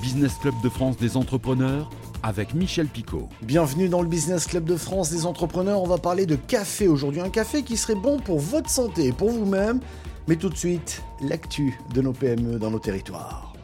Business 0.00 0.34
Club 0.40 0.54
de 0.62 0.68
France 0.68 0.96
des 0.96 1.16
entrepreneurs 1.16 1.90
avec 2.22 2.54
Michel 2.54 2.86
Picot. 2.86 3.28
Bienvenue 3.42 3.88
dans 3.88 4.00
le 4.00 4.08
Business 4.08 4.46
Club 4.46 4.64
de 4.64 4.76
France 4.76 5.10
des 5.10 5.26
entrepreneurs. 5.26 5.82
On 5.82 5.86
va 5.86 5.98
parler 5.98 6.24
de 6.24 6.36
café 6.36 6.86
aujourd'hui. 6.86 7.20
Un 7.20 7.30
café 7.30 7.62
qui 7.62 7.76
serait 7.76 7.96
bon 7.96 8.18
pour 8.20 8.38
votre 8.38 8.70
santé 8.70 9.06
et 9.06 9.12
pour 9.12 9.30
vous-même. 9.30 9.80
Mais 10.28 10.36
tout 10.36 10.50
de 10.50 10.56
suite, 10.56 11.02
l'actu 11.20 11.78
de 11.94 12.00
nos 12.00 12.12
PME 12.12 12.58
dans 12.58 12.70
nos 12.70 12.78
territoires. 12.78 13.54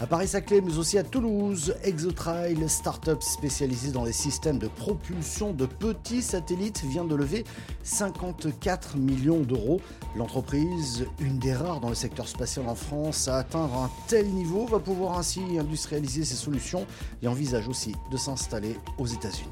À 0.00 0.06
Paris-Saclay, 0.06 0.60
mais 0.60 0.78
aussi 0.78 0.96
à 0.96 1.02
Toulouse, 1.02 1.74
Exotrail, 1.82 2.68
start-up 2.68 3.20
spécialisée 3.20 3.90
dans 3.90 4.04
les 4.04 4.12
systèmes 4.12 4.60
de 4.60 4.68
propulsion 4.68 5.52
de 5.52 5.66
petits 5.66 6.22
satellites, 6.22 6.84
vient 6.84 7.04
de 7.04 7.16
lever 7.16 7.42
54 7.82 8.96
millions 8.96 9.40
d'euros. 9.40 9.80
L'entreprise, 10.14 11.04
une 11.18 11.40
des 11.40 11.52
rares 11.52 11.80
dans 11.80 11.88
le 11.88 11.96
secteur 11.96 12.28
spatial 12.28 12.68
en 12.68 12.76
France, 12.76 13.26
à 13.26 13.38
atteindre 13.38 13.74
un 13.74 13.90
tel 14.06 14.28
niveau, 14.28 14.66
va 14.66 14.78
pouvoir 14.78 15.18
ainsi 15.18 15.40
industrialiser 15.58 16.24
ses 16.24 16.36
solutions 16.36 16.86
et 17.20 17.26
envisage 17.26 17.66
aussi 17.66 17.96
de 18.12 18.16
s'installer 18.16 18.76
aux 18.98 19.06
États-Unis. 19.06 19.50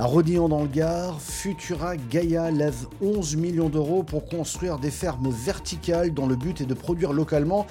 À 0.00 0.06
Rodillon 0.06 0.48
dans 0.48 0.62
le 0.62 0.68
Gard, 0.68 1.20
Futura 1.20 1.98
Gaia 1.98 2.50
lève 2.50 2.86
11 3.02 3.36
millions 3.36 3.68
d'euros 3.68 4.02
pour 4.02 4.24
construire 4.24 4.78
des 4.78 4.90
fermes 4.90 5.28
verticales 5.28 6.14
dont 6.14 6.26
le 6.26 6.36
but 6.36 6.62
est 6.62 6.66
de 6.66 6.72
produire 6.72 7.12
localement 7.12 7.66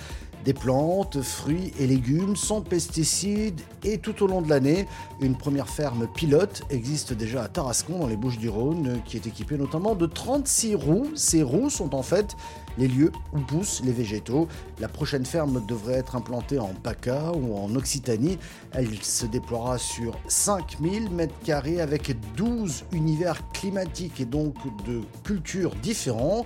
des 0.46 0.54
plantes, 0.54 1.22
fruits 1.22 1.74
et 1.80 1.88
légumes 1.88 2.36
sans 2.36 2.62
pesticides 2.62 3.62
et 3.84 3.98
tout 3.98 4.24
au 4.24 4.28
long 4.28 4.42
de 4.42 4.50
l'année. 4.50 4.88
Une 5.22 5.36
première 5.36 5.70
ferme 5.70 6.08
pilote 6.08 6.64
existe 6.70 7.14
déjà 7.14 7.44
à 7.44 7.48
Tarascon 7.48 8.00
dans 8.00 8.08
les 8.08 8.18
Bouches-du-Rhône 8.18 9.02
qui 9.06 9.18
est 9.18 9.28
équipée 9.28 9.58
notamment 9.58 9.96
de 9.96 10.06
36 10.06 10.76
roues. 10.76 11.08
Ces 11.16 11.44
roues 11.44 11.70
sont 11.70 11.94
en 11.96 12.04
fait 12.04 12.36
les 12.78 12.88
lieux 12.88 13.12
où 13.34 13.40
poussent 13.40 13.82
les 13.84 13.92
végétaux. 13.92 14.48
La 14.80 14.88
prochaine 14.88 15.26
ferme 15.26 15.64
devrait 15.68 15.96
être 15.96 16.16
implantée 16.16 16.60
en 16.60 16.74
PACA 16.74 17.32
ou 17.34 17.58
en 17.58 17.76
Occitanie. 17.76 18.38
Elle 18.72 19.02
se 19.04 19.26
déploiera 19.26 19.78
sur 19.78 20.18
5000 20.28 21.09
m2 21.09 21.80
avec 21.80 22.16
12 22.36 22.86
univers 22.94 23.42
climatiques 23.52 24.22
et 24.22 24.26
donc 24.26 24.56
de 24.86 25.02
cultures 25.24 25.76
différents 25.76 26.46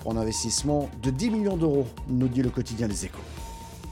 pour 0.00 0.12
un 0.12 0.16
investissement 0.16 0.88
de 1.02 1.10
10 1.10 1.30
millions 1.30 1.56
d'euros, 1.56 1.86
nous 2.08 2.28
dit 2.28 2.42
le 2.42 2.50
quotidien 2.50 2.88
des 2.88 3.04
échos. 3.04 3.18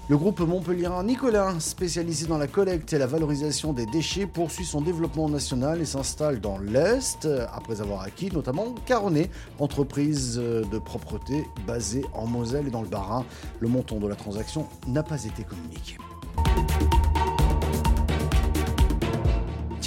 Le 0.08 0.16
groupe 0.16 0.38
Montpellierin 0.38 1.02
Nicolas, 1.02 1.58
spécialisé 1.58 2.26
dans 2.26 2.38
la 2.38 2.46
collecte 2.46 2.92
et 2.92 2.98
la 2.98 3.08
valorisation 3.08 3.72
des 3.72 3.86
déchets, 3.86 4.26
poursuit 4.26 4.64
son 4.64 4.80
développement 4.80 5.28
national 5.28 5.80
et 5.80 5.84
s'installe 5.84 6.40
dans 6.40 6.58
l'Est, 6.58 7.26
après 7.52 7.80
avoir 7.80 8.02
acquis 8.02 8.30
notamment 8.32 8.72
Caronnet, 8.86 9.30
entreprise 9.58 10.36
de 10.36 10.78
propreté 10.78 11.44
basée 11.66 12.04
en 12.14 12.26
Moselle 12.26 12.68
et 12.68 12.70
dans 12.70 12.82
le 12.82 12.88
Bas-Rhin. 12.88 13.24
Le 13.58 13.66
montant 13.66 13.96
de 13.96 14.06
la 14.06 14.14
transaction 14.14 14.68
n'a 14.86 15.02
pas 15.02 15.24
été 15.24 15.42
communiqué. 15.42 15.96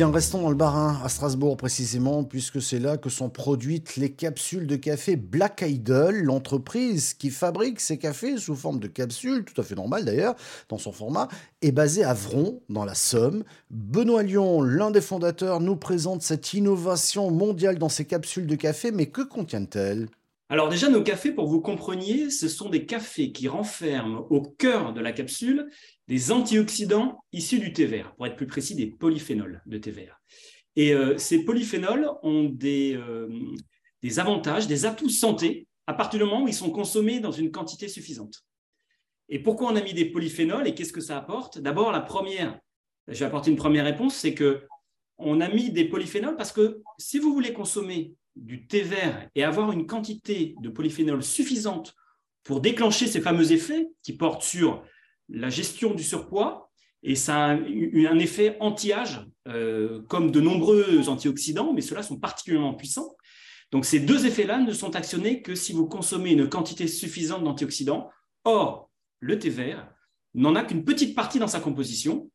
Restons 0.02 0.42
dans 0.42 0.50
le 0.50 0.56
Bas-Rhin, 0.56 0.98
à 1.04 1.10
Strasbourg 1.10 1.58
précisément, 1.58 2.24
puisque 2.24 2.62
c'est 2.62 2.80
là 2.80 2.96
que 2.96 3.10
sont 3.10 3.30
produites 3.30 3.98
les 3.98 4.10
capsules 4.10 4.66
de 4.66 4.78
café 4.78 5.18
Black 5.18 5.62
Idol, 5.68 6.24
l'entreprise 6.24 7.14
qui 7.14 7.30
fabrique 7.30 7.82
ces 7.82 7.98
cafés 7.98 8.38
sous 8.38 8.56
forme 8.56 8.80
de 8.80 8.88
capsules, 8.88 9.44
tout 9.44 9.60
à 9.60 9.64
fait 9.64 9.76
normal 9.76 10.06
d'ailleurs, 10.06 10.36
dans 10.70 10.78
son 10.78 10.94
format, 10.94 11.28
est 11.62 11.74
basée 11.74 12.06
à 12.06 12.14
Vron, 12.14 12.62
dans 12.70 12.86
la 12.86 12.96
Somme. 12.96 13.44
Benoît 13.72 14.24
Lyon, 14.24 14.62
l'un 14.62 14.90
des 14.90 15.02
fondateurs, 15.02 15.60
nous 15.60 15.76
présente 15.76 16.22
cette 16.22 16.54
innovation 16.54 17.30
mondiale 17.30 17.78
dans 17.78 17.90
ces 17.90 18.06
capsules 18.06 18.48
de 18.48 18.56
café, 18.56 18.92
mais 18.92 19.08
que 19.08 19.22
contiennent-elles? 19.22 20.08
Alors 20.52 20.68
déjà, 20.68 20.90
nos 20.90 21.04
cafés, 21.04 21.32
pour 21.32 21.46
que 21.46 21.50
vous 21.52 21.62
compreniez, 21.62 22.32
ce 22.32 22.48
sont 22.48 22.70
des 22.70 22.88
cafés 22.88 23.32
qui 23.32 23.48
renferment 23.48 24.26
au 24.32 24.42
cœur 24.42 24.94
de 24.94 25.00
la 25.00 25.12
capsule 25.12 25.70
des 26.08 26.32
antioxydants 26.32 27.24
issus 27.32 27.60
du 27.60 27.72
thé 27.72 27.86
vert, 27.86 28.16
pour 28.16 28.26
être 28.26 28.36
plus 28.36 28.48
précis, 28.48 28.74
des 28.74 28.88
polyphénols 28.88 29.62
de 29.68 29.78
thé 29.78 29.92
vert. 29.92 30.20
Et 30.76 30.94
euh, 30.94 31.20
ces 31.20 31.46
polyphénols 31.46 32.10
ont 32.24 32.46
des, 32.46 32.96
euh, 32.96 33.28
des 34.02 34.20
avantages, 34.20 34.66
des 34.66 34.86
atouts 34.86 35.10
santé 35.10 35.68
à 35.86 35.94
partir 35.94 36.20
du 36.20 36.26
moment 36.26 36.44
où 36.44 36.48
ils 36.48 36.54
sont 36.54 36.72
consommés 36.72 37.20
dans 37.20 37.32
une 37.32 37.52
quantité 37.52 37.88
suffisante. 37.88 38.44
Et 39.28 39.38
pourquoi 39.38 39.72
on 39.72 39.76
a 39.76 39.82
mis 39.82 39.94
des 39.94 40.06
polyphénols 40.06 40.68
et 40.68 40.74
qu'est-ce 40.74 40.94
que 40.94 41.02
ça 41.02 41.18
apporte? 41.18 41.60
D'abord, 41.60 41.92
la 41.92 42.02
première, 42.02 42.60
je 43.08 43.20
vais 43.20 43.26
apporter 43.26 43.52
une 43.52 43.58
première 43.58 43.86
réponse, 43.86 44.16
c'est 44.16 44.34
que 44.34 44.64
on 45.20 45.42
a 45.42 45.50
mis 45.50 45.72
des 45.72 45.86
polyphénols 45.86 46.38
parce 46.38 46.52
que 46.52 46.82
si 46.98 47.20
vous 47.20 47.34
voulez 47.34 47.54
consommer 47.54 48.16
du 48.36 48.68
thé 48.68 48.82
vert 48.82 49.28
et 49.36 49.44
avoir 49.44 49.72
une 49.72 49.86
quantité 49.86 50.56
de 50.62 50.70
polyphénol 50.70 51.24
suffisante 51.24 51.96
pour 52.44 52.62
déclencher 52.62 53.08
ces 53.08 53.22
fameux 53.22 53.52
effets 53.52 53.88
qui 54.04 54.14
portent 54.14 54.44
sur 54.44 54.84
la 55.30 55.50
gestion 55.50 55.94
du 55.94 56.04
surpoids, 56.04 56.70
et 57.04 57.16
ça 57.16 57.46
a 57.46 57.54
un 57.54 58.20
effet 58.20 58.58
anti-âge, 58.60 59.26
euh, 59.48 60.02
comme 60.08 60.32
de 60.32 60.42
nombreux 60.42 61.08
antioxydants, 61.08 61.74
mais 61.74 61.82
ceux-là 61.82 62.04
sont 62.04 62.18
particulièrement 62.18 62.74
puissants. 62.74 63.16
Donc 63.72 63.86
ces 63.86 64.00
deux 64.00 64.26
effets-là 64.26 64.60
ne 64.60 64.74
sont 64.74 64.96
actionnés 64.96 65.42
que 65.42 65.56
si 65.56 65.74
vous 65.74 65.88
consommez 65.88 66.32
une 66.32 66.50
quantité 66.50 66.88
suffisante 66.88 67.44
d'antioxydants. 67.44 68.10
Or, 68.44 68.90
le 69.20 69.38
thé 69.38 69.50
vert 69.50 69.90
n'en 70.34 70.56
a 70.56 70.64
qu'une 70.64 70.84
petite 70.84 71.16
partie 71.16 71.40
dans 71.40 71.48
sa 71.48 71.60
composition. 71.60 72.30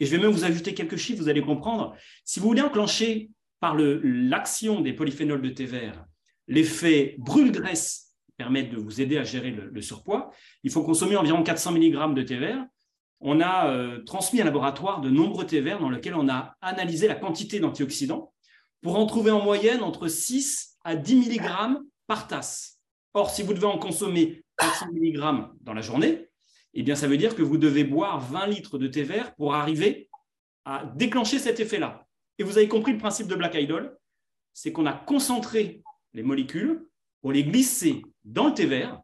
Et 0.00 0.06
je 0.06 0.10
vais 0.10 0.22
même 0.22 0.30
vous 0.30 0.44
ajouter 0.44 0.74
quelques 0.74 0.96
chiffres, 0.96 1.22
vous 1.22 1.28
allez 1.28 1.42
comprendre. 1.42 1.94
Si 2.24 2.40
vous 2.40 2.46
voulez 2.46 2.62
enclencher 2.62 3.30
par 3.60 3.76
l'action 3.76 4.80
des 4.80 4.92
polyphénols 4.92 5.42
de 5.42 5.50
thé 5.50 5.66
vert, 5.66 6.04
l'effet 6.48 7.14
brûle-graisse 7.18 8.14
permet 8.36 8.62
de 8.62 8.78
vous 8.78 9.02
aider 9.02 9.18
à 9.18 9.22
gérer 9.22 9.50
le, 9.50 9.82
surpoids, 9.82 10.30
il 10.64 10.70
faut 10.70 10.82
consommer 10.82 11.16
environ 11.16 11.42
400 11.42 11.72
mg 11.72 12.14
de 12.14 12.22
thé 12.22 12.38
vert. 12.38 12.64
On 13.20 13.38
a 13.38 13.70
euh, 13.70 14.02
transmis 14.04 14.40
à 14.40 14.44
un 14.44 14.46
laboratoire 14.46 15.02
de 15.02 15.10
nombreux 15.10 15.44
thé 15.44 15.60
verts 15.60 15.78
dans 15.78 15.90
lesquels 15.90 16.14
on 16.14 16.26
a 16.30 16.56
analysé 16.62 17.06
la 17.06 17.16
quantité 17.16 17.60
d'antioxydants 17.60 18.32
pour 18.80 18.96
en 18.96 19.04
trouver 19.04 19.30
en 19.30 19.44
moyenne 19.44 19.82
entre 19.82 20.08
6 20.08 20.78
à 20.84 20.96
10 20.96 21.28
mg 21.28 21.50
par 22.06 22.28
tasse. 22.28 22.80
Or, 23.12 23.28
si 23.28 23.42
vous 23.42 23.52
devez 23.52 23.66
en 23.66 23.76
consommer 23.76 24.42
400 24.56 24.86
mg 24.94 25.48
dans 25.60 25.74
la 25.74 25.82
journée, 25.82 26.30
eh 26.72 26.82
bien, 26.82 26.94
ça 26.94 27.08
veut 27.08 27.18
dire 27.18 27.34
que 27.34 27.42
vous 27.42 27.58
devez 27.58 27.84
boire 27.84 28.20
20 28.20 28.46
litres 28.46 28.78
de 28.78 28.86
thé 28.86 29.02
vert 29.02 29.34
pour 29.34 29.54
arriver 29.54 30.08
à 30.64 30.84
déclencher 30.96 31.38
cet 31.38 31.60
effet-là. 31.60 32.06
Et 32.40 32.42
vous 32.42 32.56
avez 32.56 32.68
compris 32.68 32.92
le 32.92 32.98
principe 32.98 33.26
de 33.26 33.34
Black 33.34 33.54
Idol, 33.54 33.94
c'est 34.54 34.72
qu'on 34.72 34.86
a 34.86 34.94
concentré 34.94 35.82
les 36.14 36.22
molécules 36.22 36.86
pour 37.20 37.32
les 37.32 37.44
glisser 37.44 38.00
dans 38.24 38.46
le 38.46 38.54
thé 38.54 38.64
vert, 38.64 38.98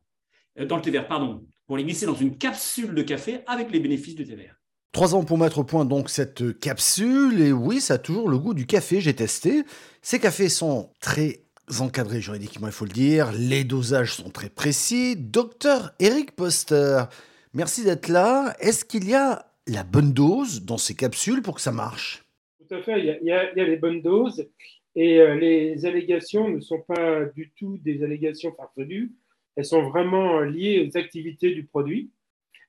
euh, 0.59 0.65
dans 0.65 0.77
le 0.77 0.83
thé 0.83 0.91
vert, 0.91 1.07
pardon, 1.07 1.47
pour 1.67 1.77
les 1.77 1.85
glisser 1.85 2.07
dans 2.07 2.15
une 2.15 2.39
capsule 2.39 2.95
de 2.95 3.03
café 3.03 3.41
avec 3.47 3.71
les 3.71 3.79
bénéfices 3.79 4.15
du 4.15 4.25
thé 4.25 4.37
vert. 4.37 4.57
Trois 4.93 5.15
ans 5.15 5.23
pour 5.23 5.37
mettre 5.37 5.59
au 5.59 5.65
point 5.65 5.85
donc 5.85 6.09
cette 6.09 6.59
capsule, 6.59 7.43
et 7.43 7.53
oui, 7.53 7.83
ça 7.83 7.95
a 7.95 7.99
toujours 7.99 8.31
le 8.31 8.39
goût 8.39 8.55
du 8.55 8.65
café, 8.65 9.03
j'ai 9.03 9.15
testé. 9.15 9.65
Ces 10.01 10.19
cafés 10.19 10.49
sont 10.49 10.91
très 11.03 11.45
encadrés 11.79 12.23
juridiquement, 12.23 12.69
il 12.69 12.73
faut 12.73 12.87
le 12.87 12.91
dire, 12.91 13.33
les 13.33 13.65
dosages 13.65 14.15
sont 14.15 14.31
très 14.31 14.49
précis. 14.49 15.15
Docteur 15.15 15.93
Eric 15.99 16.33
Poster, 16.33 17.05
merci 17.53 17.85
d'être 17.85 18.09
là. 18.09 18.57
Est-ce 18.61 18.87
qu'il 18.87 19.07
y 19.07 19.15
a 19.15 19.53
la 19.67 19.85
bonne 19.85 20.15
dose 20.15 20.63
dans 20.63 20.79
ces 20.79 20.95
capsules 20.95 21.43
pour 21.43 21.57
que 21.57 21.61
ça 21.61 21.73
marche? 21.73 22.26
Tout 22.67 22.75
à 22.75 22.83
fait, 22.83 23.01
il 23.01 23.27
y, 23.27 23.33
a, 23.33 23.53
les 23.53 23.77
bonnes 23.77 24.03
doses 24.03 24.49
et 24.95 25.21
euh, 25.21 25.35
les 25.35 25.85
allégations 25.87 26.49
ne 26.49 26.61
sont 26.61 26.81
pas 26.81 27.25
du 27.25 27.53
tout 27.57 27.79
des 27.79 28.03
allégations 28.03 28.53
farfelues, 28.55 29.13
elles 29.57 29.65
sont 29.65 29.89
vraiment 29.89 30.41
liées 30.41 30.87
aux 30.87 30.97
activités 30.97 31.53
du 31.55 31.65
produit. 31.65 32.11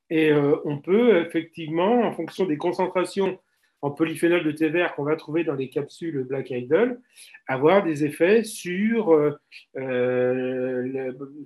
Et 0.10 0.32
euh, 0.32 0.58
on 0.66 0.80
peut 0.80 1.26
effectivement, 1.26 2.02
en 2.02 2.14
fonction 2.14 2.46
des 2.46 2.58
concentrations 2.58 3.40
en 3.82 3.92
polyphénol 3.92 4.44
de 4.44 4.52
thé 4.52 4.70
vert 4.70 4.96
qu'on 4.96 5.04
va 5.04 5.16
trouver 5.16 5.44
dans 5.44 5.54
les 5.54 5.70
capsules 5.70 6.24
Black 6.24 6.50
Idol, 6.50 7.00
avoir 7.48 7.84
des 7.84 8.06
effets 8.06 8.44
sur, 8.44 9.12
euh, 9.12 9.38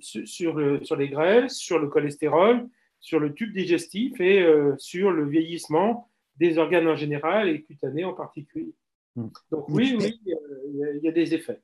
sur, 0.00 0.80
sur 0.82 0.96
les 0.96 1.08
graisses, 1.08 1.54
sur 1.54 1.78
le 1.78 1.88
cholestérol, 1.88 2.66
sur 3.00 3.20
le 3.20 3.34
tube 3.34 3.52
digestif 3.52 4.18
et 4.20 4.46
sur 4.78 5.10
le 5.10 5.28
vieillissement 5.28 6.11
des 6.42 6.58
organes 6.58 6.88
en 6.88 6.96
général 6.96 7.48
et 7.48 7.62
cutanés 7.62 8.04
en 8.04 8.14
particulier. 8.14 8.74
Hmm. 9.14 9.28
Donc 9.50 9.68
oui, 9.68 9.96
oui, 9.98 10.20
il 10.26 11.00
y, 11.02 11.08
a 11.08 11.12
des 11.12 11.34
effets. 11.34 11.60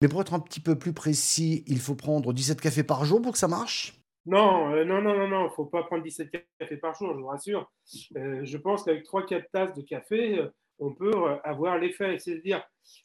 Mais 0.00 0.08
pour 0.08 0.22
être 0.22 0.34
un 0.34 0.40
petit 0.40 0.60
peu 0.60 0.78
plus 0.78 0.92
précis, 0.92 1.64
il 1.66 1.78
faut 1.78 1.94
prendre 1.94 2.32
17 2.32 2.60
cafés 2.60 2.82
par 2.82 3.04
jour 3.04 3.20
pour 3.20 3.32
que 3.32 3.38
ça 3.38 3.48
marche? 3.48 3.94
Non, 4.24 4.72
euh, 4.72 4.84
non, 4.84 5.02
non, 5.02 5.16
non, 5.16 5.28
non, 5.28 5.42
il 5.42 5.50
ne 5.50 5.54
faut 5.54 5.66
pas 5.66 5.82
prendre 5.82 6.02
17 6.02 6.30
cafés 6.58 6.76
par 6.76 6.94
jour, 6.94 7.12
je 7.12 7.20
vous 7.20 7.26
rassure. 7.26 7.70
Euh, 8.16 8.40
je 8.44 8.56
pense 8.56 8.84
qu'avec 8.84 9.04
3-4 9.04 9.44
tasses 9.52 9.74
de 9.74 9.82
café, 9.82 10.38
euh, 10.38 10.48
on 10.78 10.94
peut 10.94 11.12
avoir 11.44 11.78
l'effet. 11.78 12.18
C'est-à-dire, 12.18 12.64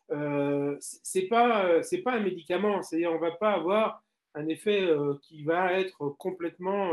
ce 0.09 1.19
n'est 1.19 1.27
pas, 1.27 1.81
pas 2.03 2.13
un 2.13 2.19
médicament, 2.19 2.81
c'est-à-dire 2.81 3.11
on 3.11 3.15
ne 3.15 3.19
va 3.19 3.31
pas 3.31 3.51
avoir 3.51 4.03
un 4.33 4.47
effet 4.47 4.87
qui 5.21 5.43
va 5.43 5.73
être 5.73 6.09
complètement 6.17 6.91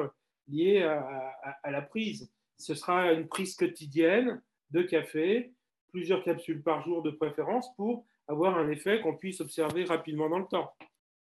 lié 0.48 0.82
à 0.82 1.70
la 1.70 1.80
prise 1.80 2.33
ce 2.58 2.74
sera 2.74 3.12
une 3.12 3.28
prise 3.28 3.56
quotidienne 3.56 4.40
de 4.70 4.82
café, 4.82 5.52
plusieurs 5.92 6.24
capsules 6.24 6.62
par 6.62 6.82
jour 6.84 7.02
de 7.02 7.10
préférence 7.10 7.68
pour 7.76 8.06
avoir 8.26 8.58
un 8.58 8.68
effet 8.70 9.00
qu'on 9.00 9.16
puisse 9.16 9.40
observer 9.40 9.84
rapidement 9.84 10.28
dans 10.28 10.38
le 10.38 10.46
temps. 10.46 10.72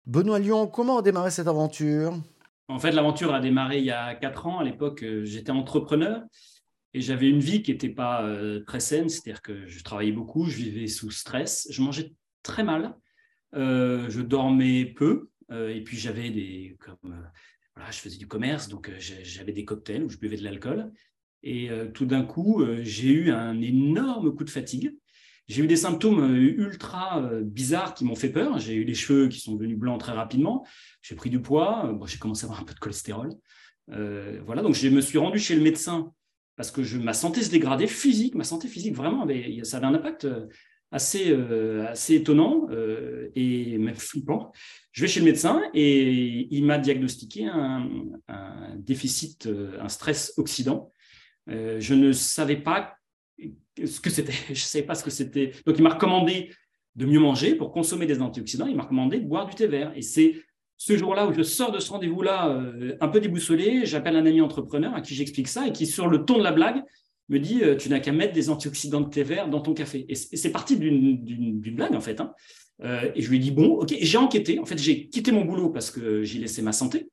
Benoît 0.05 0.39
Lyon, 0.39 0.67
comment 0.67 0.99
a 0.99 1.01
démarré 1.01 1.31
cette 1.31 1.47
aventure? 1.47 2.13
En 2.67 2.79
fait, 2.79 2.91
l'aventure 2.91 3.33
a 3.33 3.39
démarré 3.39 3.79
il 3.79 3.85
y 3.85 3.91
a 3.91 4.15
quatre 4.15 4.47
ans. 4.47 4.59
À 4.59 4.63
l'époque, 4.63 5.03
j'étais 5.23 5.51
entrepreneur 5.51 6.23
et 6.93 7.01
j'avais 7.01 7.29
une 7.29 7.39
vie 7.39 7.63
qui 7.63 7.71
n'était 7.71 7.89
pas 7.89 8.25
très 8.65 8.79
saine, 8.79 9.09
c'est-à-dire 9.09 9.41
que 9.41 9.65
je 9.65 9.83
travaillais 9.83 10.11
beaucoup, 10.11 10.45
je 10.45 10.57
vivais 10.57 10.87
sous 10.87 11.11
stress, 11.11 11.67
je 11.69 11.81
mangeais 11.81 12.13
très 12.43 12.63
mal, 12.63 12.95
je 13.53 14.21
dormais 14.21 14.85
peu, 14.85 15.29
et 15.51 15.83
puis 15.83 15.97
j'avais 15.97 16.29
des, 16.29 16.77
comme, 16.79 17.29
voilà, 17.75 17.91
je 17.91 17.99
faisais 17.99 18.17
du 18.17 18.27
commerce, 18.27 18.69
donc 18.69 18.91
j'avais 18.99 19.53
des 19.53 19.65
cocktails 19.65 20.03
où 20.03 20.09
je 20.09 20.17
buvais 20.17 20.37
de 20.37 20.43
l'alcool. 20.43 20.91
Et 21.43 21.69
tout 21.93 22.05
d'un 22.05 22.23
coup, 22.23 22.63
j'ai 22.81 23.09
eu 23.09 23.31
un 23.31 23.59
énorme 23.61 24.35
coup 24.35 24.43
de 24.43 24.49
fatigue. 24.49 24.93
J'ai 25.51 25.63
eu 25.63 25.67
des 25.67 25.75
symptômes 25.75 26.21
euh, 26.21 26.63
ultra 26.63 27.21
euh, 27.21 27.41
bizarres 27.43 27.93
qui 27.93 28.05
m'ont 28.05 28.15
fait 28.15 28.29
peur. 28.29 28.57
J'ai 28.57 28.73
eu 28.73 28.85
les 28.85 28.93
cheveux 28.93 29.27
qui 29.27 29.41
sont 29.41 29.55
devenus 29.55 29.77
blancs 29.77 29.99
très 29.99 30.13
rapidement. 30.13 30.65
J'ai 31.01 31.13
pris 31.13 31.29
du 31.29 31.41
poids. 31.41 31.87
Euh, 31.87 32.05
j'ai 32.05 32.17
commencé 32.17 32.45
à 32.45 32.45
avoir 32.45 32.61
un 32.61 32.63
peu 32.63 32.73
de 32.73 32.79
cholestérol. 32.79 33.31
voilà, 33.87 34.61
donc 34.61 34.75
je 34.75 34.87
me 34.87 35.01
suis 35.01 35.17
rendu 35.17 35.39
chez 35.39 35.55
le 35.55 35.61
médecin 35.61 36.13
parce 36.55 36.71
que 36.71 36.81
ma 36.95 37.11
santé 37.11 37.41
se 37.41 37.51
dégradait 37.51 37.87
physique. 37.87 38.33
Ma 38.35 38.45
santé 38.45 38.69
physique, 38.69 38.95
vraiment, 38.95 39.27
ça 39.63 39.77
avait 39.77 39.87
un 39.87 39.93
impact 39.93 40.25
assez, 40.91 41.33
assez 41.85 42.15
étonnant 42.15 42.67
et 43.35 43.77
même 43.77 43.95
flippant. 43.95 44.53
Je 44.93 45.01
vais 45.01 45.09
chez 45.09 45.19
le 45.19 45.25
médecin 45.25 45.61
et 45.73 46.47
il 46.49 46.63
m'a 46.63 46.77
diagnostiqué 46.77 47.45
un, 47.45 47.89
déficit, 48.77 49.49
un 49.81 49.89
stress 49.89 50.33
oxydant. 50.37 50.93
Je 51.47 51.93
ne 51.93 52.11
savais 52.11 52.57
pas 52.57 52.95
ce 53.85 53.99
que 53.99 54.09
c'était. 54.09 54.33
Je 54.49 54.61
savais 54.61 54.85
pas 54.85 54.95
ce 54.95 55.03
que 55.03 55.09
c'était. 55.09 55.51
Donc, 55.65 55.77
il 55.77 55.83
m'a 55.83 55.91
recommandé 55.91 56.51
de 56.95 57.05
mieux 57.05 57.19
manger 57.19 57.55
pour 57.55 57.71
consommer 57.71 58.05
des 58.05 58.21
antioxydants. 58.21 58.67
Il 58.67 58.75
m'a 58.75 58.83
recommandé 58.83 59.19
de 59.19 59.25
boire 59.25 59.47
du 59.47 59.55
thé 59.55 59.67
vert. 59.67 59.91
Et 59.95 60.01
c'est 60.01 60.35
ce 60.77 60.97
jour-là 60.97 61.27
où 61.27 61.33
je 61.33 61.43
sors 61.43 61.71
de 61.71 61.79
ce 61.79 61.89
rendez-vous-là 61.91 62.49
euh, 62.49 62.97
un 62.99 63.07
peu 63.07 63.19
déboussolé. 63.19 63.85
J'appelle 63.85 64.15
un 64.15 64.25
ami 64.25 64.41
entrepreneur 64.41 64.93
à 64.93 65.01
qui 65.01 65.15
j'explique 65.15 65.47
ça 65.47 65.67
et 65.67 65.71
qui, 65.71 65.85
sur 65.85 66.07
le 66.07 66.25
ton 66.25 66.37
de 66.37 66.43
la 66.43 66.51
blague, 66.51 66.81
me 67.29 67.39
dit 67.39 67.63
euh, 67.63 67.75
Tu 67.75 67.89
n'as 67.89 67.99
qu'à 67.99 68.11
mettre 68.11 68.33
des 68.33 68.49
antioxydants 68.49 69.01
de 69.01 69.09
thé 69.09 69.23
vert 69.23 69.49
dans 69.49 69.61
ton 69.61 69.73
café. 69.73 70.05
Et 70.09 70.15
c'est 70.15 70.51
parti 70.51 70.77
d'une 70.77 71.75
blague, 71.75 71.95
en 71.95 72.01
fait. 72.01 72.19
Hein. 72.19 72.33
Euh, 72.83 73.11
et 73.15 73.21
je 73.21 73.29
lui 73.29 73.37
ai 73.37 73.39
dit 73.39 73.51
Bon, 73.51 73.79
OK. 73.79 73.93
J'ai 73.99 74.17
enquêté. 74.17 74.59
En 74.59 74.65
fait, 74.65 74.77
j'ai 74.77 75.07
quitté 75.07 75.31
mon 75.31 75.45
boulot 75.45 75.69
parce 75.69 75.91
que 75.91 76.23
j'ai 76.23 76.39
laissé 76.39 76.61
ma 76.61 76.73
santé. 76.73 77.09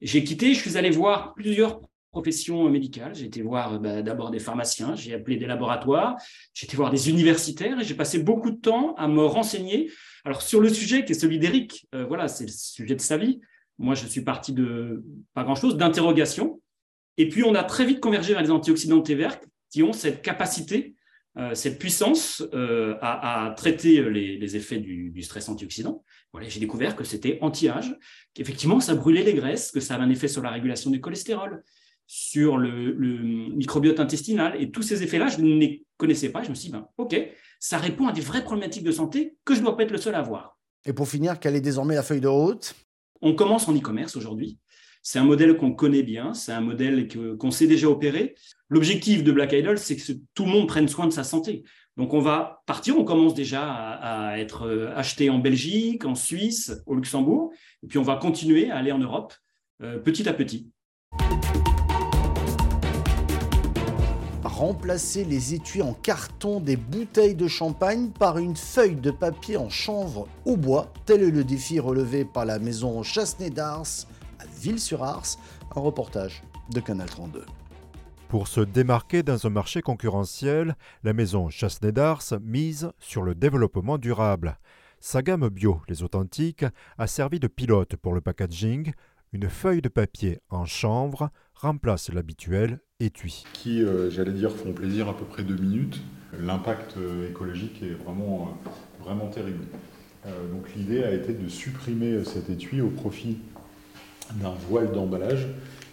J'ai 0.00 0.22
quitté, 0.22 0.54
je 0.54 0.60
suis 0.60 0.76
allé 0.76 0.90
voir 0.90 1.34
plusieurs 1.34 1.80
profession 2.18 2.68
médicale. 2.68 3.14
J'ai 3.14 3.26
été 3.26 3.42
voir 3.42 3.78
bah, 3.78 4.02
d'abord 4.02 4.32
des 4.32 4.40
pharmaciens, 4.40 4.96
j'ai 4.96 5.14
appelé 5.14 5.36
des 5.36 5.46
laboratoires, 5.46 6.16
j'ai 6.52 6.66
été 6.66 6.76
voir 6.76 6.90
des 6.90 7.08
universitaires 7.08 7.78
et 7.78 7.84
j'ai 7.84 7.94
passé 7.94 8.18
beaucoup 8.18 8.50
de 8.50 8.56
temps 8.56 8.94
à 8.96 9.06
me 9.06 9.24
renseigner. 9.24 9.88
Alors 10.24 10.42
sur 10.42 10.60
le 10.60 10.68
sujet 10.68 11.04
qui 11.04 11.12
est 11.12 11.14
celui 11.14 11.38
d'Éric, 11.38 11.86
euh, 11.94 12.04
voilà, 12.04 12.26
c'est 12.26 12.46
le 12.46 12.50
sujet 12.50 12.96
de 12.96 13.00
sa 13.00 13.16
vie. 13.18 13.40
Moi, 13.78 13.94
je 13.94 14.04
suis 14.08 14.22
parti 14.22 14.52
de 14.52 15.04
pas 15.32 15.44
grand-chose, 15.44 15.76
d'interrogation. 15.76 16.60
Et 17.18 17.28
puis, 17.28 17.44
on 17.44 17.54
a 17.54 17.62
très 17.62 17.86
vite 17.86 18.00
convergé 18.00 18.32
vers 18.32 18.42
les 18.42 18.50
antioxydants 18.50 18.96
de 18.96 19.02
thé 19.02 19.14
vert 19.14 19.38
qui 19.70 19.84
ont 19.84 19.92
cette 19.92 20.20
capacité, 20.20 20.96
euh, 21.36 21.54
cette 21.54 21.78
puissance 21.78 22.42
euh, 22.52 22.96
à, 23.00 23.54
traiter 23.56 24.02
les, 24.10 24.56
effets 24.56 24.78
du, 24.78 25.10
du, 25.10 25.22
stress 25.22 25.48
antioxydant. 25.48 26.02
Voilà, 26.32 26.48
j'ai 26.48 26.58
découvert 26.58 26.96
que 26.96 27.04
c'était 27.04 27.38
anti-âge, 27.42 27.96
qu'effectivement, 28.34 28.80
ça 28.80 28.96
brûlait 28.96 29.22
les 29.22 29.34
graisses, 29.34 29.70
que 29.70 29.78
ça 29.78 29.94
avait 29.94 30.02
un 30.02 30.10
effet 30.10 30.26
sur 30.26 30.42
la 30.42 30.50
régulation 30.50 30.90
du 30.90 31.00
cholestérol, 31.00 31.62
sur 32.08 32.56
le, 32.56 32.94
microbiote 33.54 34.00
intestinal. 34.00 34.60
Et 34.60 34.70
tous 34.70 34.82
ces 34.82 35.02
effets-là, 35.02 35.28
je 35.28 35.40
ne 35.40 35.58
les 35.58 35.84
connaissais 35.98 36.30
pas. 36.30 36.42
Je 36.42 36.48
me 36.48 36.54
suis 36.54 36.70
dit, 36.70 36.72
ben, 36.72 36.88
OK, 36.96 37.14
ça 37.60 37.78
répond 37.78 38.08
à 38.08 38.12
des 38.12 38.22
vraies 38.22 38.42
problématiques 38.42 38.82
de 38.82 38.90
santé 38.90 39.36
que 39.44 39.54
je 39.54 39.60
ne 39.60 39.66
dois 39.66 39.76
pas 39.76 39.84
être 39.84 39.92
le 39.92 39.98
seul 39.98 40.14
à 40.14 40.22
voir. 40.22 40.58
Et 40.86 40.92
pour 40.92 41.06
finir, 41.06 41.38
quelle 41.38 41.54
est 41.54 41.60
désormais 41.60 41.94
la 41.94 42.02
feuille 42.02 42.22
de 42.22 42.28
route? 42.28 42.74
On 43.20 43.34
commence 43.34 43.68
en 43.68 43.76
e-commerce 43.76 44.16
aujourd'hui. 44.16 44.58
C'est 45.02 45.18
un 45.18 45.24
modèle 45.24 45.56
qu'on 45.56 45.72
connaît 45.72 46.02
bien, 46.02 46.34
c'est 46.34 46.52
un 46.52 46.60
modèle 46.60 47.08
qu'on 47.38 47.50
sait 47.50 47.66
déjà 47.66 47.88
opérer. 47.88 48.34
L'objectif 48.68 49.22
de 49.22 49.30
Black 49.30 49.52
Idol, 49.52 49.78
c'est 49.78 49.96
que 49.96 50.12
tout 50.34 50.44
le 50.44 50.50
monde 50.50 50.66
prenne 50.66 50.88
soin 50.88 51.06
de 51.06 51.12
sa 51.12 51.24
santé. 51.24 51.62
Donc 51.96 52.14
on 52.14 52.20
va 52.20 52.62
partir, 52.66 52.98
on 52.98 53.04
commence 53.04 53.34
déjà 53.34 53.70
à, 53.70 54.38
être 54.38 54.62
euh, 54.66 54.92
acheté 54.94 55.30
en 55.30 55.38
Belgique, 55.38 56.04
en 56.04 56.14
Suisse, 56.14 56.72
au 56.86 56.94
Luxembourg, 56.94 57.52
et 57.82 57.86
puis 57.86 57.98
on 57.98 58.02
va 58.02 58.16
continuer 58.16 58.70
à 58.70 58.76
aller 58.76 58.92
en 58.92 58.98
Europe 58.98 59.34
euh, 59.82 59.98
petit 59.98 60.28
à 60.28 60.32
petit. 60.32 60.70
Remplacer 64.58 65.24
les 65.24 65.54
étuis 65.54 65.82
en 65.82 65.92
carton 65.92 66.58
des 66.58 66.76
bouteilles 66.76 67.36
de 67.36 67.46
champagne 67.46 68.10
par 68.10 68.38
une 68.38 68.56
feuille 68.56 68.96
de 68.96 69.12
papier 69.12 69.56
en 69.56 69.68
chanvre 69.68 70.26
au 70.44 70.56
bois. 70.56 70.92
Tel 71.06 71.22
est 71.22 71.30
le 71.30 71.44
défi 71.44 71.78
relevé 71.78 72.24
par 72.24 72.44
la 72.44 72.58
maison 72.58 73.04
Chassenet 73.04 73.50
d'Ars 73.50 73.86
à 74.40 74.46
Ville-sur-Ars. 74.60 75.38
Un 75.76 75.80
reportage 75.80 76.42
de 76.72 76.80
Canal 76.80 77.08
32. 77.08 77.46
Pour 78.26 78.48
se 78.48 78.60
démarquer 78.60 79.22
dans 79.22 79.46
un 79.46 79.50
marché 79.50 79.80
concurrentiel, 79.80 80.74
la 81.04 81.12
maison 81.12 81.50
Chassenet 81.50 81.92
d'Ars 81.92 82.24
mise 82.42 82.90
sur 82.98 83.22
le 83.22 83.36
développement 83.36 83.96
durable. 83.96 84.58
Sa 84.98 85.22
gamme 85.22 85.48
bio, 85.50 85.82
les 85.88 86.02
authentiques, 86.02 86.64
a 86.98 87.06
servi 87.06 87.38
de 87.38 87.46
pilote 87.46 87.94
pour 87.94 88.12
le 88.12 88.20
packaging. 88.20 88.92
Une 89.32 89.48
feuille 89.48 89.82
de 89.82 89.88
papier 89.88 90.40
en 90.50 90.64
chanvre 90.64 91.30
remplace 91.54 92.10
l'habituel 92.10 92.80
étui. 93.00 93.44
Qui, 93.52 93.82
euh, 93.84 94.10
j'allais 94.10 94.32
dire, 94.32 94.50
font 94.50 94.72
plaisir 94.72 95.08
à 95.08 95.16
peu 95.16 95.24
près 95.24 95.44
deux 95.44 95.56
minutes. 95.56 96.00
L'impact 96.40 96.96
euh, 96.96 97.30
écologique 97.30 97.80
est 97.82 97.94
vraiment, 97.94 98.56
euh, 98.66 99.04
vraiment 99.04 99.28
terrible. 99.28 99.64
donc 100.52 100.74
l'idée 100.74 101.04
a 101.04 101.12
été 101.12 101.32
de 101.32 101.48
supprimer 101.48 102.24
cet 102.24 102.50
étui 102.50 102.80
au 102.80 102.90
profit 102.90 103.38
d'un 104.42 104.52
voile 104.68 104.90
d'emballage 104.92 105.46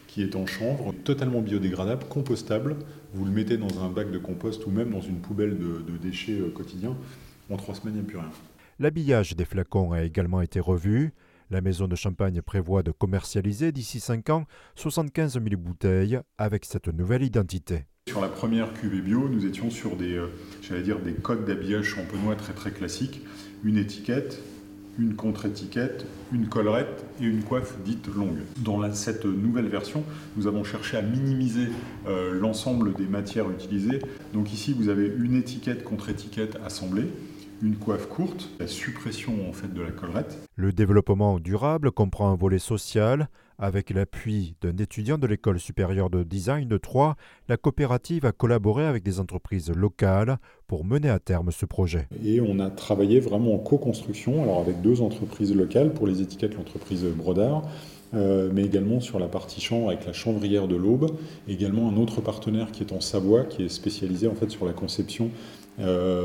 qui 0.08 0.24
est 0.24 0.36
en 0.36 0.46
chanvre, 0.48 0.94
totalement 1.04 1.42
biodégradable, 1.42 2.06
compostable. 2.06 2.76
Vous 3.14 3.24
le 3.24 3.32
mettez 3.32 3.58
dans 3.58 3.84
un 3.84 3.90
bac 3.90 4.12
de 4.12 4.18
compost 4.18 4.66
ou 4.66 4.72
même 4.72 4.90
dans 4.90 5.02
une 5.02 5.20
poubelle 5.20 5.58
de, 5.58 5.82
de 5.90 5.98
déchets 5.98 6.40
quotidiens. 6.54 6.98
En 7.50 7.58
trois 7.58 7.76
semaines, 7.76 7.94
il 7.96 8.02
n'y 8.02 8.06
a 8.06 8.10
plus 8.10 8.18
rien. 8.18 8.32
L'habillage 8.80 9.36
des 9.36 9.46
flacons 9.46 9.92
a 9.94 10.04
également 10.04 10.42
été 10.42 10.60
revu. 10.60 11.14
La 11.52 11.62
maison 11.62 11.88
de 11.88 11.96
champagne 11.96 12.42
prévoit 12.42 12.82
de 12.82 12.90
commercialiser 12.90 13.72
d'ici 13.72 14.00
5 14.00 14.32
ans 14.32 14.46
75 14.76 15.34
000 15.34 15.62
bouteilles 15.62 16.20
avec 16.40 16.66
cette 16.66 16.88
nouvelle 16.88 17.22
identité. 17.22 17.86
Sur 18.10 18.20
la 18.20 18.30
première 18.30 18.74
cuvée 18.74 19.02
bio, 19.02 19.30
nous 19.30 19.46
étions 19.46 19.70
sur 19.70 19.96
des, 19.96 20.18
euh, 20.18 20.82
dire, 20.82 21.00
des 21.00 21.14
codes 21.14 21.46
d'habillage 21.46 21.86
champenois 21.86 22.36
très 22.36 22.54
très 22.54 22.72
classiques. 22.72 23.22
Une 23.64 23.78
étiquette, 23.78 24.42
une 24.98 25.16
contre-étiquette, 25.16 26.08
une 26.34 26.48
collerette 26.48 27.06
et 27.22 27.26
une 27.26 27.44
coiffe 27.44 27.78
dite 27.84 28.08
longue. 28.08 28.40
Dans 28.58 28.92
cette 28.94 29.26
nouvelle 29.26 29.68
version, 29.68 30.04
nous 30.38 30.48
avons 30.48 30.64
cherché 30.64 30.98
à 30.98 31.04
minimiser 31.04 31.68
euh, 32.08 32.34
l'ensemble 32.40 32.94
des 32.96 33.06
matières 33.06 33.52
utilisées. 33.52 34.00
Donc 34.34 34.52
ici, 34.52 34.74
vous 34.74 34.90
avez 34.90 35.06
une 35.06 35.36
étiquette 35.36 35.84
contre-étiquette 35.84 36.58
assemblée, 36.66 37.08
une 37.62 37.76
coiffe 37.76 38.08
courte, 38.08 38.50
la 38.60 38.68
suppression 38.68 39.34
en 39.50 39.54
fait 39.54 39.74
de 39.74 39.82
la 39.82 39.92
collerette. 39.92 40.38
Le 40.56 40.72
développement 40.72 41.40
durable 41.40 41.92
comprend 41.92 42.30
un 42.30 42.36
volet 42.36 42.60
social. 42.60 43.30
Avec 43.58 43.90
l'appui 43.90 44.56
d'un 44.62 44.76
étudiant 44.76 45.18
de 45.18 45.28
l'école 45.28 45.62
supérieure 45.62 46.10
de 46.10 46.24
design 46.24 46.68
de 46.68 46.78
Troyes, 46.78 47.16
la 47.48 47.56
coopérative 47.56 48.26
a 48.26 48.34
collaboré 48.34 48.86
avec 48.86 49.02
des 49.02 49.22
entreprises 49.22 49.72
locales 49.72 50.40
pour 50.68 50.84
mener 50.84 51.10
à 51.10 51.20
terme 51.20 51.52
ce 51.52 51.66
projet. 51.66 52.10
Et 52.22 52.42
on 52.42 52.60
a 52.60 52.70
travaillé 52.70 53.22
vraiment 53.22 53.56
en 53.56 53.60
co-construction, 53.60 54.44
alors 54.44 54.60
avec 54.60 54.82
deux 54.82 55.02
entreprises 55.02 55.56
locales, 55.56 55.94
pour 55.94 56.06
les 56.06 56.22
étiquettes 56.22 56.58
l'entreprise 56.58 57.06
Brodard, 57.06 57.62
euh, 58.14 58.50
mais 58.54 58.66
également 58.66 59.00
sur 59.00 59.20
la 59.20 59.28
partie 59.28 59.62
chambre 59.62 59.90
avec 59.90 60.06
la 60.06 60.14
chanvrière 60.14 60.68
de 60.68 60.76
l'Aube, 60.76 61.12
également 61.48 61.90
un 61.90 61.96
autre 61.96 62.20
partenaire 62.20 62.72
qui 62.72 62.84
est 62.84 62.92
en 62.92 63.00
Savoie, 63.00 63.46
qui 63.46 63.64
est 63.64 63.70
spécialisé 63.70 64.28
en 64.28 64.36
fait 64.36 64.50
sur 64.50 64.66
la 64.66 64.74
conception 64.74 65.32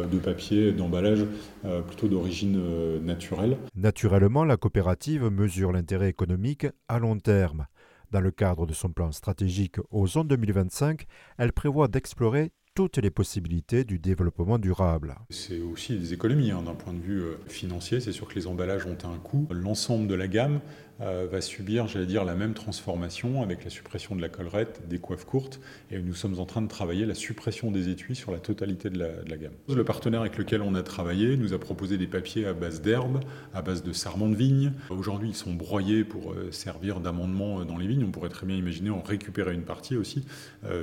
de 0.06 0.18
papier, 0.18 0.72
d'emballage 0.72 1.24
euh, 1.64 1.82
plutôt 1.82 2.08
d'origine 2.08 2.56
euh, 2.58 3.00
naturelle. 3.00 3.56
Naturellement, 3.74 4.44
la 4.44 4.56
coopérative 4.56 5.24
mesure 5.24 5.72
l'intérêt 5.72 6.08
économique 6.08 6.66
à 6.88 6.98
long 6.98 7.18
terme. 7.18 7.66
Dans 8.10 8.20
le 8.20 8.30
cadre 8.30 8.66
de 8.66 8.72
son 8.72 8.90
plan 8.90 9.12
stratégique 9.12 9.76
zones 10.06 10.28
2025, 10.28 11.06
elle 11.38 11.52
prévoit 11.52 11.88
d'explorer 11.88 12.52
toutes 12.74 12.98
les 12.98 13.10
possibilités 13.10 13.84
du 13.84 13.98
développement 13.98 14.58
durable. 14.58 15.16
C'est 15.30 15.60
aussi 15.60 15.96
des 15.96 16.12
économies 16.14 16.50
hein, 16.50 16.62
d'un 16.62 16.74
point 16.74 16.92
de 16.92 17.00
vue 17.00 17.22
financier. 17.46 18.00
C'est 18.00 18.12
sûr 18.12 18.28
que 18.28 18.34
les 18.34 18.46
emballages 18.46 18.86
ont 18.86 18.98
un 19.04 19.18
coût. 19.18 19.46
L'ensemble 19.50 20.06
de 20.06 20.14
la 20.14 20.28
gamme 20.28 20.60
euh, 21.02 21.26
va 21.30 21.40
subir, 21.40 21.86
j'allais 21.86 22.06
dire, 22.06 22.24
la 22.24 22.34
même 22.34 22.52
transformation 22.52 23.42
avec 23.42 23.64
la 23.64 23.70
suppression 23.70 24.14
de 24.14 24.20
la 24.20 24.28
collerette, 24.28 24.82
des 24.88 24.98
coiffes 24.98 25.24
courtes, 25.24 25.58
et 25.90 25.98
nous 25.98 26.12
sommes 26.12 26.38
en 26.38 26.44
train 26.44 26.60
de 26.60 26.68
travailler 26.68 27.06
la 27.06 27.14
suppression 27.14 27.70
des 27.70 27.88
étuis 27.88 28.14
sur 28.14 28.32
la 28.32 28.38
totalité 28.38 28.90
de 28.90 28.98
la, 28.98 29.36
gamme. 29.38 29.54
Le 29.74 29.84
partenaire 29.84 30.20
avec 30.20 30.36
lequel 30.36 30.60
on 30.60 30.74
a 30.74 30.82
travaillé 30.82 31.38
nous 31.38 31.54
a 31.54 31.58
proposé 31.58 31.96
des 31.96 32.06
papiers 32.06 32.44
à 32.44 32.52
base 32.52 32.82
d'herbe, 32.82 33.20
à 33.54 33.62
base 33.62 33.82
de 33.82 33.94
sarment 33.94 34.28
de 34.28 34.34
vigne. 34.34 34.72
Aujourd'hui, 34.90 35.30
ils 35.30 35.34
sont 35.34 35.54
broyés 35.54 36.04
pour 36.04 36.32
euh, 36.32 36.52
servir 36.52 37.00
d'amendement 37.00 37.60
euh, 37.60 37.64
dans 37.64 37.78
les 37.78 37.86
vignes. 37.86 38.04
On 38.04 38.10
pourrait 38.10 38.28
très 38.28 38.46
bien 38.46 38.56
imaginer 38.56 38.90
en 38.90 39.00
récupérer 39.00 39.54
une 39.54 39.64
partie 39.64 39.96
aussi. 39.96 40.24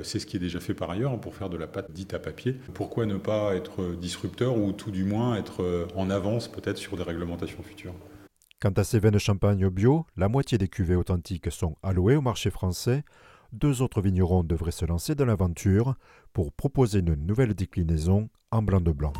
C'est 0.02 0.18
ce 0.18 0.26
qui 0.26 0.36
est 0.36 0.40
déjà 0.40 0.60
fait 0.60 0.74
par 0.74 0.90
ailleurs 0.90 1.12
hein, 1.12 1.18
pour 1.18 1.34
faire 1.34 1.48
de 1.48 1.56
la 1.56 1.66
pâte 1.78 1.92
dite 1.92 2.12
à 2.12 2.18
papier. 2.18 2.56
Pourquoi 2.74 3.06
ne 3.06 3.16
pas 3.16 3.54
être 3.54 3.94
disrupteur 3.94 4.58
ou 4.58 4.72
tout 4.72 4.90
du 4.90 5.04
moins 5.04 5.36
être 5.36 5.86
en 5.94 6.10
avance 6.10 6.48
peut-être 6.48 6.78
sur 6.78 6.96
des 6.96 7.04
réglementations 7.04 7.62
futures? 7.62 7.94
Quant 8.60 8.72
à 8.76 8.82
ces 8.82 8.98
veines 8.98 9.18
champagne 9.18 9.68
bio, 9.68 10.04
la 10.16 10.28
moitié 10.28 10.58
des 10.58 10.66
cuvées 10.66 10.96
authentiques 10.96 11.52
sont 11.52 11.76
allouées 11.84 12.16
au 12.16 12.20
marché 12.20 12.50
français. 12.50 13.04
Deux 13.52 13.80
autres 13.80 14.00
vignerons 14.00 14.42
devraient 14.42 14.72
se 14.72 14.86
lancer 14.86 15.14
dans 15.14 15.24
l'aventure 15.24 15.94
pour 16.32 16.52
proposer 16.52 16.98
une 16.98 17.14
nouvelle 17.14 17.54
déclinaison 17.54 18.28
en 18.50 18.62
blanc 18.62 18.80
de 18.80 18.90
blanc. 18.90 19.12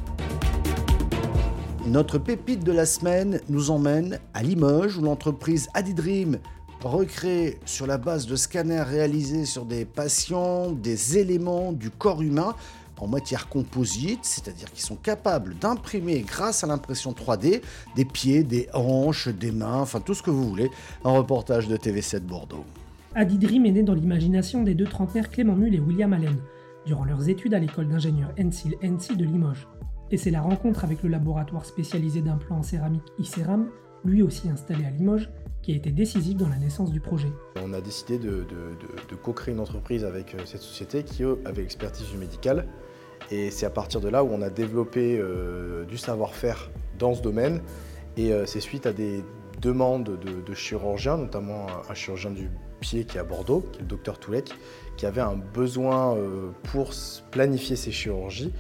Notre 1.86 2.18
pépite 2.18 2.64
de 2.64 2.72
la 2.72 2.86
semaine 2.86 3.40
nous 3.48 3.70
emmène 3.70 4.18
à 4.34 4.42
Limoges 4.42 4.98
où 4.98 5.02
l'entreprise 5.02 5.68
Adidream 5.74 6.38
recrée 6.82 7.58
sur 7.64 7.86
la 7.86 7.98
base 7.98 8.26
de 8.26 8.36
scanners 8.36 8.82
réalisés 8.82 9.44
sur 9.44 9.64
des 9.64 9.84
patients 9.84 10.70
des 10.70 11.18
éléments 11.18 11.72
du 11.72 11.90
corps 11.90 12.22
humain 12.22 12.54
en 13.00 13.06
matière 13.06 13.48
composite, 13.48 14.20
c'est-à-dire 14.22 14.70
qu'ils 14.72 14.84
sont 14.84 14.96
capables 14.96 15.56
d'imprimer 15.58 16.20
grâce 16.20 16.64
à 16.64 16.66
l'impression 16.66 17.12
3D 17.12 17.62
des 17.96 18.04
pieds, 18.04 18.42
des 18.42 18.68
hanches, 18.74 19.28
des 19.28 19.52
mains, 19.52 19.80
enfin 19.80 20.00
tout 20.00 20.14
ce 20.14 20.22
que 20.22 20.30
vous 20.30 20.48
voulez. 20.48 20.70
Un 21.04 21.12
reportage 21.12 21.68
de 21.68 21.76
TV7 21.76 22.20
Bordeaux. 22.20 22.64
Adi 23.14 23.38
Dream 23.38 23.66
est 23.66 23.72
né 23.72 23.82
dans 23.82 23.94
l'imagination 23.94 24.62
des 24.62 24.74
deux 24.74 24.86
trentenaires 24.86 25.30
Clément 25.30 25.54
Mull 25.54 25.74
et 25.74 25.80
William 25.80 26.12
Allen, 26.12 26.38
durant 26.86 27.04
leurs 27.04 27.28
études 27.28 27.54
à 27.54 27.58
l'école 27.58 27.88
d'ingénieurs 27.88 28.32
NCIL 28.38 28.76
NC 28.82 29.16
de 29.16 29.24
Limoges. 29.24 29.66
Et 30.10 30.16
c'est 30.16 30.30
la 30.30 30.40
rencontre 30.40 30.84
avec 30.84 31.02
le 31.02 31.08
laboratoire 31.08 31.64
spécialisé 31.64 32.20
d'implants 32.20 32.58
en 32.58 32.62
céramique 32.62 33.02
ICERAM, 33.18 33.68
lui 34.04 34.22
aussi 34.22 34.48
installé 34.48 34.84
à 34.84 34.90
Limoges, 34.90 35.28
qui 35.62 35.72
a 35.72 35.76
été 35.76 35.90
décisive 35.90 36.36
dans 36.36 36.48
la 36.48 36.56
naissance 36.56 36.90
du 36.90 37.00
projet. 37.00 37.28
On 37.62 37.72
a 37.74 37.80
décidé 37.80 38.18
de, 38.18 38.46
co-créer 39.22 39.52
une 39.52 39.60
entreprise 39.60 40.04
avec 40.04 40.34
euh, 40.34 40.38
cette 40.44 40.62
société 40.62 41.02
qui, 41.02 41.24
eux, 41.24 41.40
avait 41.44 41.62
l'expertise 41.62 42.08
du 42.08 42.16
médical, 42.16 42.66
et 43.30 43.50
c'est 43.50 43.66
à 43.66 43.70
partir 43.70 44.00
de 44.00 44.08
là 44.08 44.24
où 44.24 44.30
on 44.32 44.40
a 44.40 44.50
développé 44.50 45.18
euh, 45.18 45.84
du 45.84 45.98
savoir-faire 45.98 46.70
dans 46.98 47.14
ce 47.14 47.20
domaine. 47.20 47.60
Et 48.16 48.32
euh, 48.32 48.46
c'est 48.46 48.60
suite 48.60 48.86
à 48.86 48.92
des 48.92 49.22
demandes 49.60 50.18
de, 50.18 50.54
chirurgiens, 50.54 51.18
notamment 51.18 51.66
un, 51.90 51.94
chirurgien 51.94 52.30
du 52.30 52.48
pied 52.80 53.04
qui 53.04 53.18
est 53.18 53.20
à 53.20 53.24
Bordeaux, 53.24 53.60
qui 53.72 53.80
est 53.80 53.82
le 53.82 53.88
docteur 53.88 54.18
Toulek, 54.18 54.54
qui 54.96 55.04
avait 55.04 55.20
un 55.20 55.36
besoin 55.36 56.16
pour 56.62 56.92
planifier 57.30 57.74
ses 57.74 57.90
chirurgies, 57.90 58.52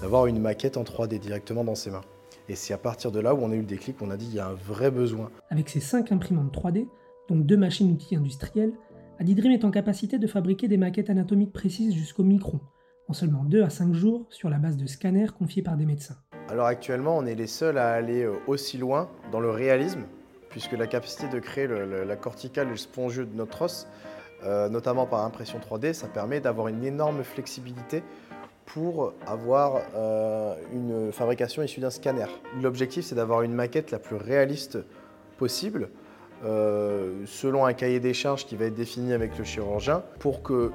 d'avoir 0.00 0.26
une 0.26 0.40
maquette 0.40 0.76
en 0.76 0.84
3D 0.84 1.18
directement 1.18 1.64
dans 1.64 1.74
ses 1.74 1.90
mains. 1.90 2.02
Et 2.48 2.54
c'est 2.54 2.74
à 2.74 2.78
partir 2.78 3.10
de 3.10 3.20
là 3.20 3.34
où 3.34 3.38
on 3.38 3.50
a 3.50 3.54
eu 3.54 3.60
le 3.60 3.64
déclic, 3.64 4.02
on 4.02 4.10
a 4.10 4.16
dit 4.16 4.26
qu'il 4.26 4.36
y 4.36 4.40
a 4.40 4.48
un 4.48 4.54
vrai 4.54 4.90
besoin. 4.90 5.30
Avec 5.48 5.68
ses 5.68 5.80
5 5.80 6.12
imprimantes 6.12 6.54
3D, 6.54 6.86
donc 7.28 7.46
deux 7.46 7.56
machines-outils 7.56 8.16
industrielles, 8.16 8.72
Adidream 9.18 9.52
est 9.52 9.64
en 9.64 9.70
capacité 9.70 10.18
de 10.18 10.26
fabriquer 10.26 10.68
des 10.68 10.76
maquettes 10.76 11.08
anatomiques 11.08 11.52
précises 11.52 11.94
jusqu'au 11.94 12.24
micron, 12.24 12.60
en 13.08 13.14
seulement 13.14 13.44
2 13.44 13.62
à 13.62 13.70
5 13.70 13.94
jours 13.94 14.26
sur 14.28 14.50
la 14.50 14.58
base 14.58 14.76
de 14.76 14.86
scanners 14.86 15.28
confiés 15.38 15.62
par 15.62 15.76
des 15.76 15.86
médecins. 15.86 16.16
Alors 16.48 16.66
actuellement, 16.66 17.16
on 17.16 17.24
est 17.24 17.34
les 17.34 17.46
seuls 17.46 17.78
à 17.78 17.92
aller 17.92 18.24
euh, 18.24 18.34
aussi 18.46 18.76
loin 18.76 19.08
dans 19.32 19.40
le 19.40 19.50
réalisme, 19.50 20.02
puisque 20.50 20.72
la 20.72 20.86
capacité 20.86 21.28
de 21.28 21.38
créer 21.38 21.66
la 21.66 22.16
corticale 22.16 22.68
et 22.68 22.70
le 22.70 22.76
spongieux 22.76 23.24
de 23.24 23.34
notre 23.34 23.62
os, 23.62 23.88
euh, 24.44 24.68
notamment 24.68 25.06
par 25.06 25.24
impression 25.24 25.58
3D, 25.58 25.94
ça 25.94 26.06
permet 26.06 26.40
d'avoir 26.40 26.68
une 26.68 26.84
énorme 26.84 27.24
flexibilité 27.24 28.02
pour 28.66 29.12
avoir 29.26 29.82
euh, 29.94 30.54
une 30.72 31.12
fabrication 31.12 31.62
issue 31.62 31.80
d'un 31.80 31.90
scanner. 31.90 32.26
L'objectif, 32.62 33.04
c'est 33.04 33.14
d'avoir 33.14 33.42
une 33.42 33.52
maquette 33.52 33.90
la 33.90 33.98
plus 33.98 34.16
réaliste 34.16 34.78
possible, 35.36 35.88
selon 36.42 37.64
un 37.64 37.72
cahier 37.72 38.00
des 38.00 38.12
charges 38.12 38.44
qui 38.44 38.54
va 38.54 38.66
être 38.66 38.74
défini 38.74 39.14
avec 39.14 39.38
le 39.38 39.44
chirurgien, 39.44 40.02
pour 40.18 40.42
que 40.42 40.72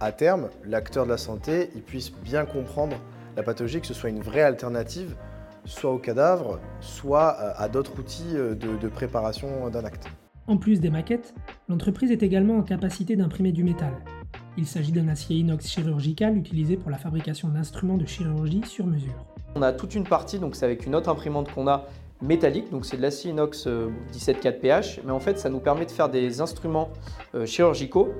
à 0.00 0.12
terme, 0.12 0.48
l'acteur 0.64 1.04
de 1.04 1.10
la 1.10 1.18
santé 1.18 1.68
puisse 1.86 2.10
bien 2.10 2.46
comprendre 2.46 2.96
la 3.36 3.42
pathologie, 3.42 3.80
que 3.80 3.86
ce 3.86 3.92
soit 3.92 4.08
une 4.08 4.22
vraie 4.22 4.42
alternative, 4.42 5.14
soit 5.66 5.92
au 5.92 5.98
cadavre, 5.98 6.58
soit 6.80 7.36
euh, 7.38 7.52
à 7.56 7.68
d'autres 7.68 7.98
outils 7.98 8.34
euh, 8.34 8.54
de, 8.54 8.88
préparation 8.88 9.68
d'un 9.68 9.84
acte. 9.84 10.06
En 10.46 10.56
plus 10.56 10.80
des 10.80 10.90
maquettes, 10.90 11.34
l'entreprise 11.68 12.10
est 12.10 12.22
également 12.22 12.56
en 12.56 12.62
capacité 12.62 13.14
d'imprimer 13.14 13.52
du 13.52 13.62
métal. 13.62 13.92
Il 14.60 14.66
s'agit 14.66 14.92
d'un 14.92 15.08
acier 15.08 15.36
inox 15.38 15.66
chirurgical 15.66 16.36
utilisé 16.36 16.76
pour 16.76 16.90
la 16.90 16.98
fabrication 16.98 17.48
d'instruments 17.48 17.96
de 17.96 18.04
chirurgie 18.04 18.60
sur 18.66 18.86
mesure. 18.86 19.14
On 19.54 19.62
a 19.62 19.72
toute 19.72 19.94
une 19.94 20.04
partie, 20.04 20.38
donc 20.38 20.54
c'est 20.54 20.66
avec 20.66 20.84
une 20.84 20.94
autre 20.94 21.08
imprimante 21.08 21.50
qu'on 21.50 21.66
a 21.66 21.86
métallique, 22.20 22.70
donc 22.70 22.84
c'est 22.84 22.98
de 22.98 23.02
l'acier 23.02 23.30
inox 23.30 23.62
174 23.62 24.54
euh, 24.54 24.60
pH, 24.60 25.00
mais 25.02 25.12
en 25.12 25.18
fait 25.18 25.38
ça 25.38 25.48
nous 25.48 25.60
permet 25.60 25.86
de 25.86 25.90
faire 25.90 26.10
des 26.10 26.42
instruments 26.42 26.90
chirurgicaux 27.46 28.10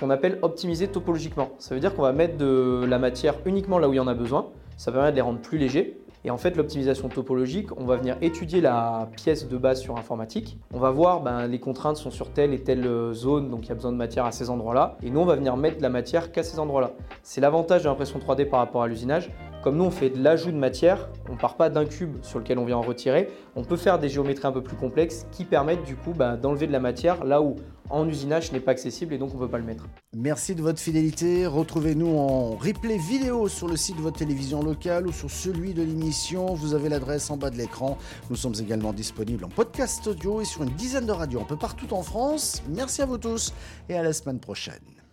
qu'on 0.00 0.10
appelle 0.10 0.40
optimiser 0.42 0.88
topologiquement. 0.88 1.50
Ça 1.60 1.76
veut 1.76 1.80
dire 1.80 1.94
qu'on 1.94 2.02
va 2.02 2.12
mettre 2.12 2.38
de 2.38 2.84
la 2.88 2.98
matière 2.98 3.36
uniquement 3.46 3.78
là 3.78 3.88
où 3.88 3.92
il 3.92 3.96
y 3.96 4.00
en 4.00 4.08
a 4.08 4.14
besoin. 4.14 4.48
Ça 4.76 4.90
permet 4.90 5.12
de 5.12 5.16
les 5.16 5.22
rendre 5.22 5.38
plus 5.38 5.58
légers. 5.58 5.96
Et 6.26 6.30
en 6.30 6.38
fait, 6.38 6.56
l'optimisation 6.56 7.10
topologique, 7.10 7.68
on 7.78 7.84
va 7.84 7.96
venir 7.96 8.16
étudier 8.22 8.62
la 8.62 9.08
pièce 9.14 9.46
de 9.46 9.56
base 9.58 9.80
sur 9.80 9.98
informatique. 9.98 10.58
On 10.72 10.78
va 10.78 10.90
voir 10.90 11.20
ben, 11.20 11.46
les 11.46 11.60
contraintes 11.60 11.98
sont 11.98 12.10
sur 12.10 12.30
telle 12.30 12.54
et 12.54 12.62
telle 12.62 13.12
zone, 13.12 13.50
donc 13.50 13.66
il 13.66 13.68
y 13.68 13.72
a 13.72 13.74
besoin 13.74 13.92
de 13.92 13.96
matière 13.96 14.24
à 14.24 14.32
ces 14.32 14.48
endroits-là. 14.48 14.96
Et 15.02 15.10
nous, 15.10 15.20
on 15.20 15.26
va 15.26 15.36
venir 15.36 15.56
mettre 15.58 15.76
de 15.76 15.82
la 15.82 15.90
matière 15.90 16.32
qu'à 16.32 16.42
ces 16.42 16.58
endroits-là. 16.58 16.92
C'est 17.22 17.42
l'avantage 17.42 17.82
de 17.82 17.88
l'impression 17.88 18.18
3D 18.18 18.48
par 18.48 18.60
rapport 18.60 18.82
à 18.82 18.88
l'usinage. 18.88 19.30
Comme 19.62 19.76
nous, 19.76 19.84
on 19.84 19.90
fait 19.90 20.10
de 20.10 20.22
l'ajout 20.22 20.50
de 20.50 20.56
matière, 20.56 21.08
on 21.30 21.36
part 21.36 21.56
pas 21.56 21.70
d'un 21.70 21.84
cube 21.84 22.16
sur 22.22 22.38
lequel 22.38 22.58
on 22.58 22.64
vient 22.64 22.78
en 22.78 22.82
retirer. 22.82 23.28
On 23.56 23.64
peut 23.64 23.76
faire 23.76 23.98
des 23.98 24.08
géométries 24.08 24.46
un 24.46 24.52
peu 24.52 24.62
plus 24.62 24.76
complexes 24.76 25.26
qui 25.30 25.44
permettent 25.44 25.84
du 25.84 25.96
coup 25.96 26.12
ben, 26.12 26.36
d'enlever 26.36 26.66
de 26.66 26.72
la 26.72 26.80
matière 26.80 27.24
là 27.24 27.40
où 27.42 27.56
en 27.90 28.08
usinage 28.08 28.52
n'est 28.52 28.60
pas 28.60 28.72
accessible 28.72 29.14
et 29.14 29.18
donc 29.18 29.30
on 29.32 29.38
ne 29.38 29.42
peut 29.42 29.50
pas 29.50 29.58
le 29.58 29.64
mettre. 29.64 29.86
Merci 30.16 30.54
de 30.54 30.62
votre 30.62 30.80
fidélité. 30.80 31.46
Retrouvez-nous 31.46 32.16
en 32.16 32.56
replay 32.56 32.98
vidéo 32.98 33.48
sur 33.48 33.68
le 33.68 33.76
site 33.76 33.96
de 33.96 34.02
votre 34.02 34.18
télévision 34.18 34.62
locale 34.62 35.06
ou 35.06 35.12
sur 35.12 35.30
celui 35.30 35.74
de 35.74 35.82
l'émission. 35.82 36.54
Vous 36.54 36.74
avez 36.74 36.88
l'adresse 36.88 37.30
en 37.30 37.36
bas 37.36 37.50
de 37.50 37.56
l'écran. 37.56 37.98
Nous 38.30 38.36
sommes 38.36 38.54
également 38.60 38.92
disponibles 38.92 39.44
en 39.44 39.48
podcast 39.48 40.06
audio 40.06 40.40
et 40.40 40.44
sur 40.44 40.62
une 40.62 40.70
dizaine 40.70 41.06
de 41.06 41.12
radios 41.12 41.40
un 41.40 41.44
peu 41.44 41.56
partout 41.56 41.92
en 41.92 42.02
France. 42.02 42.62
Merci 42.68 43.02
à 43.02 43.06
vous 43.06 43.18
tous 43.18 43.52
et 43.88 43.96
à 43.96 44.02
la 44.02 44.12
semaine 44.12 44.40
prochaine. 44.40 45.03